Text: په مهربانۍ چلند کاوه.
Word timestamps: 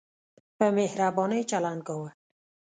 په 0.57 0.65
مهربانۍ 0.77 1.41
چلند 1.51 1.81
کاوه. 1.87 2.09